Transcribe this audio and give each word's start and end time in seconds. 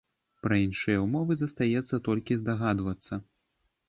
Пра 0.45 0.55
іншыя 0.59 1.01
ўмовы 1.03 1.37
застаецца 1.41 1.99
толькі 2.07 2.39
здагадвацца. 2.41 3.21